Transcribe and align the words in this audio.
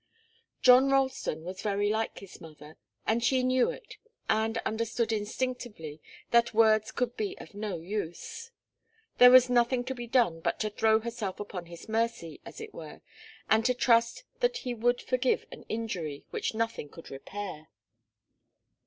John 0.63 0.89
Ralston 0.89 1.43
was 1.43 1.61
very 1.61 1.91
like 1.91 2.17
his 2.17 2.41
mother, 2.41 2.75
and 3.05 3.23
she 3.23 3.43
knew 3.43 3.69
it 3.69 3.97
and 4.27 4.57
understood 4.65 5.11
instinctively 5.13 6.01
that 6.31 6.55
words 6.55 6.91
could 6.91 7.15
be 7.15 7.37
of 7.37 7.53
no 7.53 7.77
use. 7.77 8.49
There 9.19 9.29
was 9.29 9.47
nothing 9.47 9.83
to 9.83 9.93
be 9.93 10.07
done 10.07 10.39
but 10.39 10.59
to 10.61 10.71
throw 10.71 11.01
herself 11.01 11.39
upon 11.39 11.67
his 11.67 11.87
mercy, 11.87 12.41
as 12.47 12.59
it 12.59 12.73
were, 12.73 13.01
and 13.47 13.63
to 13.63 13.75
trust 13.75 14.23
that 14.39 14.57
he 14.65 14.73
would 14.73 15.03
forgive 15.03 15.45
an 15.51 15.65
injury 15.69 16.25
which 16.31 16.55
nothing 16.55 16.89
could 16.89 17.11
repair. 17.11 17.67